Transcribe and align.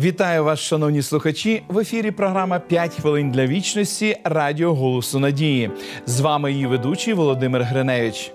Вітаю 0.00 0.44
вас, 0.44 0.58
шановні 0.58 1.02
слухачі. 1.02 1.62
В 1.68 1.78
ефірі 1.78 2.10
програма 2.10 2.60
«5 2.70 3.00
хвилин 3.00 3.30
для 3.30 3.46
вічності 3.46 4.16
Радіо 4.24 4.74
Голосу 4.74 5.18
Надії. 5.18 5.70
З 6.06 6.20
вами 6.20 6.52
її 6.52 6.66
ведучий 6.66 7.14
Володимир 7.14 7.62
Гриневич. 7.62 8.32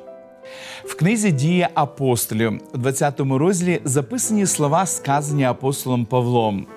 В 0.85 0.95
книзі 0.95 1.31
Дія 1.31 1.69
апостолів 1.73 2.61
у 2.73 2.77
20 2.77 3.19
розділі 3.19 3.81
записані 3.83 4.45
слова, 4.45 4.85
сказані 4.85 5.43
апостолом 5.43 6.05
Павлом. 6.05 6.67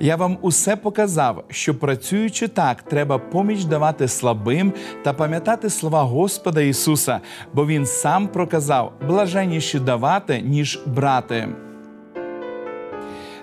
Я 0.00 0.16
вам 0.16 0.38
усе 0.40 0.76
показав, 0.76 1.44
що 1.48 1.78
працюючи 1.78 2.48
так, 2.48 2.82
треба 2.82 3.18
поміч 3.18 3.64
давати 3.64 4.08
слабим 4.08 4.72
та 5.04 5.12
пам'ятати 5.12 5.70
слова 5.70 6.02
Господа 6.02 6.60
Ісуса, 6.60 7.20
бо 7.52 7.66
Він 7.66 7.86
сам 7.86 8.28
проказав 8.28 8.92
блаженніше 9.08 9.80
давати, 9.80 10.40
ніж 10.40 10.80
брати. 10.86 11.48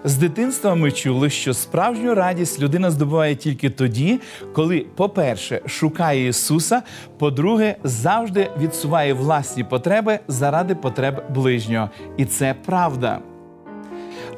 З 0.03 0.17
дитинства 0.17 0.75
ми 0.75 0.91
чули, 0.91 1.29
що 1.29 1.53
справжню 1.53 2.15
радість 2.15 2.61
людина 2.61 2.91
здобуває 2.91 3.35
тільки 3.35 3.69
тоді, 3.69 4.19
коли, 4.53 4.85
по-перше, 4.95 5.61
шукає 5.65 6.27
Ісуса, 6.27 6.81
по-друге, 7.17 7.75
завжди 7.83 8.51
відсуває 8.59 9.13
власні 9.13 9.63
потреби 9.63 10.19
заради 10.27 10.75
потреб 10.75 11.23
ближнього. 11.29 11.89
І 12.17 12.25
це 12.25 12.55
правда. 12.65 13.19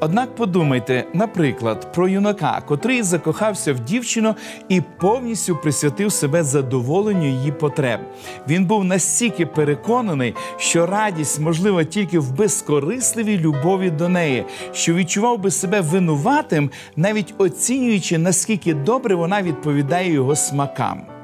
Однак 0.02 0.36
подумайте, 0.36 1.06
наприклад, 1.14 1.94
про 1.94 2.08
юнака, 2.08 2.62
котрий 2.66 3.04
закохався 3.04 3.74
в 3.74 3.80
дівчину 3.80 4.36
і 4.70 4.82
повністю 4.82 5.56
присвятив 5.56 6.12
себе 6.12 6.44
задоволенню 6.44 7.26
її 7.26 7.52
потреб. 7.52 8.00
Він 8.48 8.66
був 8.66 8.84
настільки 8.84 9.46
переконаний, 9.46 10.36
що 10.58 10.86
радість 10.86 11.40
можлива 11.40 11.84
тільки 11.84 12.20
в 12.20 12.32
безкорисливій 12.32 13.38
любові 13.38 13.90
до 13.90 14.10
неї, 14.10 14.46
що 14.74 14.94
відчував 14.94 15.40
би 15.40 15.52
себе 15.52 15.82
винуватим, 15.82 16.72
навіть 16.96 17.34
оцінюючи 17.38 18.18
наскільки 18.18 18.74
добре 18.74 19.16
вона 19.16 19.42
відповідає 19.42 20.14
його 20.14 20.36
смакам. 20.36 21.19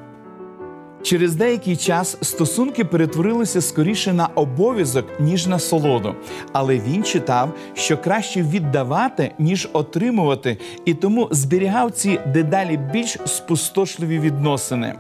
Через 1.06 1.36
деякий 1.36 1.76
час 1.76 2.18
стосунки 2.22 2.86
перетворилися 2.86 3.62
скоріше 3.62 4.14
на 4.14 4.28
обов'язок, 4.36 5.06
ніж 5.20 5.48
на 5.48 5.60
солоду. 5.60 6.16
Але 6.54 6.80
він 6.80 7.04
читав, 7.04 7.54
що 7.74 7.98
краще 7.98 8.42
віддавати, 8.42 9.32
ніж 9.40 9.70
отримувати, 9.74 10.58
і 10.86 10.94
тому 10.94 11.28
зберігав 11.32 11.92
ці 11.92 12.20
дедалі 12.34 12.78
більш 12.78 13.18
спустошливі 13.26 14.20
відносини. 14.20 14.96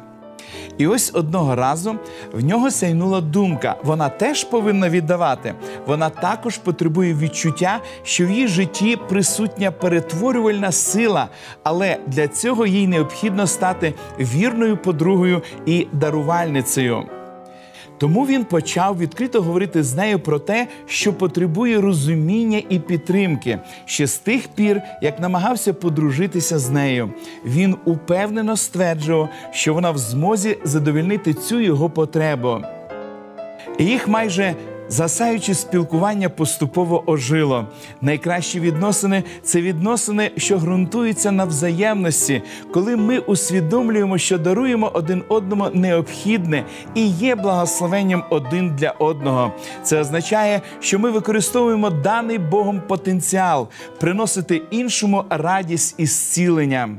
І 0.78 0.88
ось 0.88 1.12
одного 1.14 1.56
разу 1.56 1.96
в 2.34 2.44
нього 2.44 2.72
сяйнула 2.72 3.22
думка: 3.22 3.76
вона 3.84 4.10
теж 4.10 4.44
повинна 4.44 4.90
віддавати. 4.90 5.54
Вона 5.86 6.10
також 6.10 6.58
потребує 6.58 7.14
відчуття, 7.14 7.80
що 8.04 8.26
в 8.26 8.32
її 8.32 8.48
житті 8.48 8.98
присутня 9.10 9.72
перетворювальна 9.72 10.72
сила, 10.72 11.28
але 11.64 11.98
для 12.08 12.28
цього 12.28 12.66
їй 12.66 12.88
необхідно 12.88 13.48
стати 13.48 13.94
вірною 14.20 14.78
подругою 14.78 15.42
і 15.66 15.88
дарувальницею. 15.92 17.04
Тому 17.98 18.26
він 18.26 18.44
почав 18.44 18.98
відкрито 18.98 19.42
говорити 19.42 19.84
з 19.84 19.96
нею 19.96 20.20
про 20.20 20.40
те, 20.40 20.68
що 20.86 21.14
потребує 21.14 21.82
розуміння 21.82 22.62
і 22.70 22.80
підтримки 22.80 23.60
ще 23.86 24.08
з 24.08 24.18
тих 24.18 24.48
пір, 24.48 24.82
як 25.02 25.20
намагався 25.20 25.74
подружитися 25.74 26.60
з 26.60 26.70
нею. 26.70 27.10
Він 27.46 27.76
упевнено 27.86 28.58
стверджував, 28.58 29.30
що 29.52 29.74
вона 29.74 29.92
в 29.92 29.98
змозі 29.98 30.58
задовільнити 30.64 31.34
цю 31.34 31.60
його 31.60 31.90
потребу. 31.90 32.58
Їх 33.80 34.08
майже 34.08 34.56
Засаючи 34.96 35.54
спілкування 35.54 36.30
поступово 36.30 37.04
ожило. 37.06 37.68
Найкращі 38.02 38.60
відносини 38.60 39.24
це 39.44 39.62
відносини, 39.62 40.32
що 40.38 40.58
ґрунтуються 40.58 41.32
на 41.32 41.46
взаємності, 41.46 42.42
коли 42.74 42.96
ми 42.96 43.20
усвідомлюємо, 43.20 44.18
що 44.18 44.38
даруємо 44.38 44.92
один 44.94 45.24
одному 45.30 45.70
необхідне 45.74 46.64
і 46.94 47.08
є 47.08 47.36
благословенням 47.36 48.24
один 48.30 48.76
для 48.76 48.92
одного. 48.92 49.52
Це 49.84 50.02
означає, 50.02 50.62
що 50.80 51.00
ми 51.00 51.12
використовуємо 51.12 51.90
даний 51.90 52.38
Богом 52.38 52.82
потенціал 52.88 53.68
приносити 54.00 54.62
іншому 54.72 55.24
радість 55.30 55.96
і 55.98 56.06
зцілення. 56.06 56.90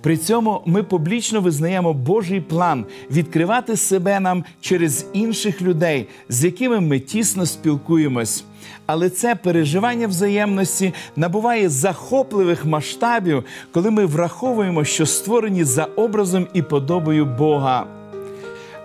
При 0.00 0.16
цьому 0.16 0.62
ми 0.66 0.82
публічно 0.82 1.40
визнаємо 1.40 1.92
Божий 1.94 2.40
план 2.40 2.84
відкривати 3.10 3.76
себе 3.76 4.20
нам 4.20 4.44
через 4.60 5.06
інших 5.12 5.62
людей, 5.62 6.06
з 6.28 6.44
якими 6.44 6.80
ми 6.80 7.00
тісно 7.00 7.46
спілкуємось. 7.46 8.44
Але 8.86 9.10
це 9.10 9.34
переживання 9.34 10.06
взаємності 10.06 10.92
набуває 11.16 11.68
захопливих 11.68 12.64
масштабів, 12.66 13.44
коли 13.72 13.90
ми 13.90 14.06
враховуємо, 14.06 14.84
що 14.84 15.06
створені 15.06 15.64
за 15.64 15.84
образом 15.84 16.46
і 16.54 16.62
подобою 16.62 17.26
Бога. 17.26 17.97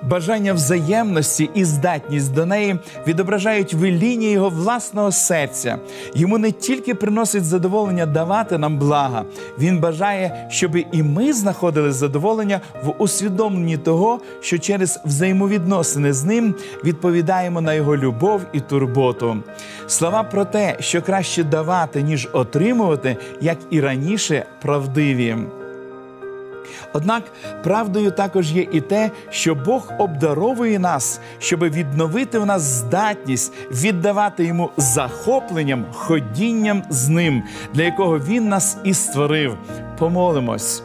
Бажання 0.10 0.54
взаємності 0.54 1.50
і 1.54 1.66
здатність 1.66 2.34
до 2.34 2.46
неї 2.46 2.80
відображають 3.08 3.74
веління 3.74 4.28
його 4.28 4.50
власного 4.50 5.12
серця. 5.12 5.78
Йому 6.16 6.38
не 6.38 6.52
тільки 6.52 6.96
приносить 6.96 7.46
задоволення 7.46 8.06
давати 8.06 8.58
нам 8.58 8.78
блага, 8.78 9.24
він 9.60 9.80
бажає, 9.80 10.48
щоб 10.50 10.76
і 10.76 11.04
ми 11.04 11.34
знаходили 11.34 11.92
задоволення 11.92 12.62
в 12.84 12.94
усвідомленні 12.98 13.78
того, 13.78 14.20
що 14.42 14.60
через 14.60 15.00
взаємовідносини 15.06 16.14
з 16.14 16.24
ним 16.24 16.56
відповідаємо 16.84 17.62
на 17.62 17.74
його 17.74 17.98
любов 17.98 18.42
і 18.54 18.60
турботу. 18.60 19.38
Слова 19.88 20.24
про 20.24 20.46
те, 20.46 20.78
що 20.80 21.02
краще 21.02 21.44
давати, 21.44 22.02
ніж 22.02 22.30
отримувати, 22.34 23.18
як 23.42 23.58
і 23.70 23.82
раніше, 23.82 24.46
правдиві. 24.62 25.38
Однак 26.94 27.24
правдою 27.64 28.12
також 28.12 28.52
є 28.52 28.68
і 28.72 28.82
те, 28.82 29.12
що 29.30 29.56
Бог 29.56 29.92
обдаровує 30.00 30.80
нас, 30.80 31.20
щоб 31.40 31.64
відновити 31.64 32.40
в 32.40 32.46
нас 32.46 32.62
здатність 32.62 33.54
віддавати 33.72 34.46
йому 34.46 34.70
захопленням, 34.78 35.86
ходінням 35.94 36.84
з 36.90 37.10
ним, 37.10 37.44
для 37.74 37.84
якого 37.84 38.20
Він 38.20 38.50
нас 38.50 38.78
і 38.84 38.94
створив. 38.94 39.58
Помолимось. 39.98 40.84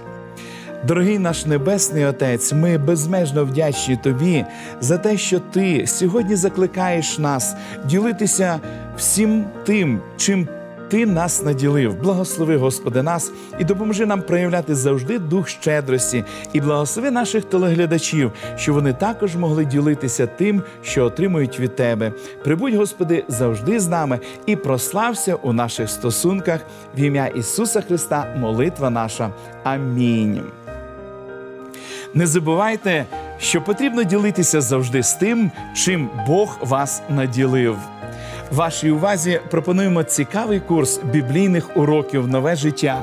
Дорогий 0.84 1.18
наш 1.18 1.46
Небесний 1.46 2.04
Отець, 2.04 2.52
ми 2.52 2.78
безмежно 2.78 3.44
вдячні 3.44 3.96
Тобі 3.96 4.44
за 4.80 4.98
те, 4.98 5.16
що 5.16 5.40
Ти 5.40 5.86
сьогодні 5.86 6.36
закликаєш 6.36 7.18
нас 7.18 7.54
ділитися 7.84 8.60
всім 8.96 9.44
тим, 9.64 10.00
чим 10.16 10.48
ти 10.88 11.06
нас 11.06 11.42
наділив. 11.42 11.94
Благослови, 12.02 12.56
Господи, 12.56 13.02
нас 13.02 13.32
і 13.58 13.64
допоможи 13.64 14.06
нам 14.06 14.22
проявляти 14.22 14.74
завжди 14.74 15.18
дух 15.18 15.48
щедрості 15.48 16.24
і 16.52 16.60
благослови 16.60 17.10
наших 17.10 17.44
телеглядачів, 17.44 18.32
щоб 18.56 18.74
вони 18.74 18.92
також 18.92 19.36
могли 19.36 19.64
ділитися 19.64 20.26
тим, 20.26 20.62
що 20.82 21.04
отримують 21.04 21.60
від 21.60 21.76
Тебе. 21.76 22.12
Прибудь, 22.44 22.74
Господи, 22.74 23.24
завжди 23.28 23.80
з 23.80 23.88
нами 23.88 24.18
і 24.46 24.56
прослався 24.56 25.34
у 25.34 25.52
наших 25.52 25.90
стосунках 25.90 26.60
в 26.96 27.00
ім'я 27.00 27.26
Ісуса 27.26 27.80
Христа, 27.80 28.34
молитва 28.38 28.90
наша. 28.90 29.30
Амінь. 29.64 30.42
Не 32.14 32.26
забувайте, 32.26 33.06
що 33.38 33.62
потрібно 33.62 34.02
ділитися 34.02 34.60
завжди 34.60 35.02
з 35.02 35.14
тим, 35.14 35.50
чим 35.74 36.10
Бог 36.26 36.58
вас 36.60 37.02
наділив. 37.08 37.76
Вашій 38.52 38.90
увазі 38.90 39.40
пропонуємо 39.50 40.02
цікавий 40.02 40.60
курс 40.60 41.00
біблійних 41.12 41.76
уроків 41.76 42.28
Нове 42.28 42.56
життя. 42.56 43.02